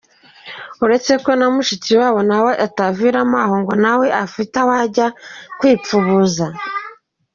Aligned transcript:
Uretse 0.83 1.13
ko 1.23 1.29
na 1.39 1.47
Mushikiwacu 1.53 2.21
nawe 2.29 2.51
ataviramo 2.65 3.35
aho 3.45 3.55
ngo 3.61 3.73
nawe 3.83 4.05
afite 4.25 4.55
aho 4.61 4.71
ajya 4.85 5.07
kwipfubuza! 5.59 6.45